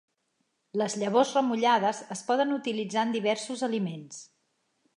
Les 0.81 0.95
llavors 1.01 1.33
remullades 1.35 1.99
es 2.17 2.25
poden 2.31 2.55
utilitzar 2.57 3.07
en 3.09 3.13
diversos 3.19 3.65
aliments. 3.69 4.21